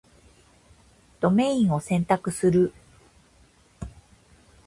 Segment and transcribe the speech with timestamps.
[1.19, 2.73] ドメインを選択する